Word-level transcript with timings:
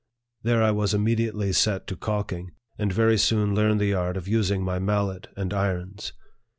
There 0.41 0.63
I 0.63 0.71
was 0.71 0.95
immediately 0.95 1.53
set 1.53 1.85
to 1.85 1.95
calking, 1.95 2.53
and 2.79 2.91
very 2.91 3.19
soon 3.19 3.53
learned 3.53 3.79
the 3.79 3.93
art 3.93 4.17
of 4.17 4.27
using 4.27 4.63
my 4.63 4.79
mallet 4.79 5.27
and 5.37 5.53
irons. 5.53 6.13